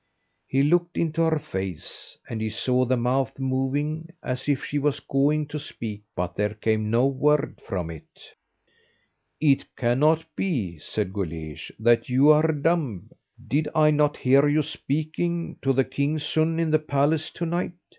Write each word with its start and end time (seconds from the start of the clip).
He 0.47 0.63
looked 0.63 0.97
into 0.97 1.21
her 1.21 1.37
face, 1.37 2.17
and 2.27 2.41
he 2.41 2.49
saw 2.49 2.85
the 2.85 2.97
mouth 2.97 3.37
moving 3.37 4.09
as 4.23 4.49
if 4.49 4.65
she 4.65 4.79
was 4.79 4.99
going 4.99 5.45
to 5.49 5.59
speak, 5.59 6.01
but 6.15 6.35
there 6.35 6.55
came 6.55 6.89
no 6.89 7.05
word 7.05 7.61
from 7.63 7.91
it. 7.91 8.33
"It 9.39 9.63
cannot 9.75 10.25
be," 10.35 10.79
said 10.79 11.13
Guleesh, 11.13 11.71
"that 11.77 12.09
you 12.09 12.29
are 12.31 12.51
dumb. 12.51 13.11
Did 13.47 13.67
I 13.75 13.91
not 13.91 14.17
hear 14.17 14.47
you 14.47 14.63
speaking 14.63 15.57
to 15.61 15.71
the 15.71 15.83
king's 15.85 16.25
son 16.25 16.59
in 16.59 16.71
the 16.71 16.79
palace 16.79 17.29
to 17.33 17.45
night? 17.45 17.73